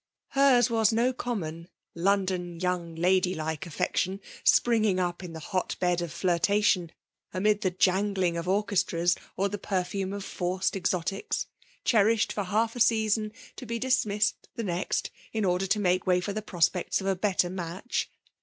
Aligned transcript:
Hers 0.29 0.67
was 0.71 0.91
no 0.91 1.13
common, 1.13 1.69
London 1.93 2.59
young 2.59 2.95
lady 2.95 3.35
like 3.35 3.61
affi^tion, 3.65 4.19
springing 4.43 4.99
up 4.99 5.23
in 5.23 5.33
the 5.33 5.39
hotbed 5.39 6.01
of 6.01 6.11
flirtation, 6.11 6.91
amid 7.35 7.61
the 7.61 7.69
jangling 7.69 8.35
of 8.35 8.47
or 8.49 8.65
chestras 8.65 9.15
or 9.37 9.47
the 9.47 9.59
perfume 9.59 10.11
of 10.11 10.25
forced 10.25 10.75
exotics; 10.75 11.45
cfaeriahed 11.85 12.31
for 12.33 12.45
half 12.45 12.75
a 12.75 12.79
season, 12.79 13.31
to 13.57 13.67
be 13.67 13.77
dismissed 13.77 14.49
the 14.55 14.63
next, 14.63 15.11
in 15.33 15.45
order 15.45 15.67
to 15.67 15.79
make 15.79 16.07
way 16.07 16.19
for 16.19 16.33
the 16.33 16.41
prospects 16.41 16.99
of 16.99 17.05
a 17.05 17.15
better 17.15 17.51
match. 17.51 18.09